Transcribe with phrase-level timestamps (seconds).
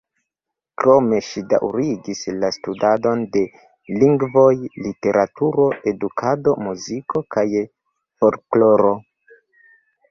[0.83, 3.43] Krome ŝi daŭrigis la studadon de
[4.05, 4.49] lingvoj,
[4.87, 9.01] literaturo, edukado, muziko kaj folkloro.